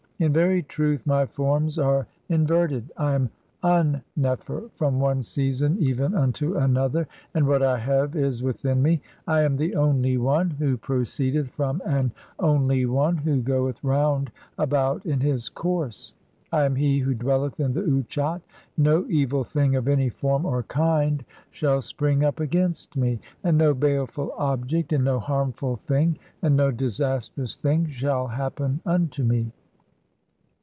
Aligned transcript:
In 0.23 0.31
very 0.33 0.61
truth, 0.61 1.07
my 1.07 1.25
forms 1.25 1.79
are 1.79 2.05
in 2.29 2.45
serted. 2.45 2.91
I 2.95 3.15
am 3.15 3.31
Un 3.63 4.03
nefer, 4.15 4.69
from 4.75 4.99
one 4.99 5.23
season 5.23 5.77
even 5.79 6.13
unto 6.13 6.57
another, 6.57 7.07
"and 7.33 7.47
what 7.47 7.63
I 7.63 7.79
have 7.79 8.15
is 8.15 8.43
within 8.43 8.83
me; 8.83 9.01
[I 9.25 9.41
am] 9.41 9.55
(17) 9.55 9.57
the 9.71 9.75
only 9.77 10.17
One, 10.19 10.51
who 10.51 10.77
"proceedeth 10.77 11.49
from 11.49 11.81
an 11.87 12.11
only 12.37 12.85
One 12.85 13.17
who 13.17 13.41
goeth 13.41 13.83
round 13.83 14.31
about 14.59 15.03
in 15.07 15.21
his 15.21 15.49
"course. 15.49 16.13
I 16.51 16.65
am 16.65 16.75
he 16.75 16.99
who 16.99 17.15
dwelleth 17.15 17.59
in 17.59 17.73
the 17.73 17.81
Utchat, 17.81 18.41
no 18.77 19.07
evil 19.09 19.43
thing 19.43 19.75
of 19.75 19.87
any 19.87 20.09
"form 20.09 20.45
or 20.45 20.61
kind 20.61 21.25
shall 21.49 21.81
spring 21.81 22.23
up 22.23 22.39
against 22.39 22.95
me, 22.95 23.19
and 23.43 23.57
no 23.57 23.73
baleful 23.73 24.33
object, 24.37 24.93
"and 24.93 25.03
no 25.03 25.17
harmful 25.17 25.77
thing, 25.77 26.19
and 26.43 26.55
no 26.55 26.69
disastrous 26.69 27.55
thing 27.55 27.87
shall 27.87 28.27
happen 28.27 28.81
unto 28.85 29.23
"(18) 29.23 29.27
me. 29.27 29.51